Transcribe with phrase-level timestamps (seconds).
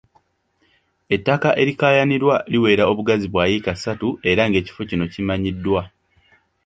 [1.15, 5.81] Ettaka erikaayanirwa liwera obugazi bwa yiika ssatu era ng’ekifo kino kimanyiddwa.